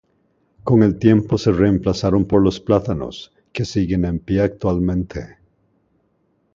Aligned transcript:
Con 0.63 0.81
el 0.81 0.97
tiempo 0.97 1.37
se 1.37 1.51
reemplazaron 1.51 2.25
por 2.25 2.41
los 2.41 2.59
plátanos, 2.59 3.33
que 3.53 3.65
siguen 3.65 4.03
en 4.05 4.17
pie 4.17 4.41
actualmente. 4.41 5.37